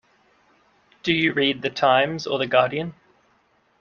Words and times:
Do 1.03 1.13
you 1.13 1.31
read 1.31 1.61
The 1.61 1.69
Times 1.69 2.25
or 2.25 2.39
The 2.39 2.47
Guardian? 2.47 2.95